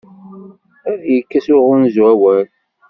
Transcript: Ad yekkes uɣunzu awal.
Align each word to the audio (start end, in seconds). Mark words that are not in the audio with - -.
Ad 0.91 1.01
yekkes 1.13 1.47
uɣunzu 1.55 2.03
awal. 2.11 2.45